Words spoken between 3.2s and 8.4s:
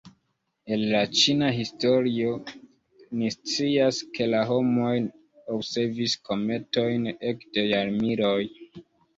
scias, ke la homoj observis kometojn ekde jarmiloj.